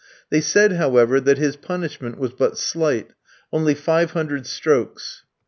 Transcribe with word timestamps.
They 0.31 0.41
said, 0.41 0.71
however, 0.71 1.21
that 1.21 1.37
his 1.37 1.55
punishment 1.55 2.17
was 2.17 2.31
but 2.31 2.57
slight 2.57 3.11
only 3.53 3.75
five 3.75 4.13
hundred 4.13 4.47
strokes. 4.47 5.25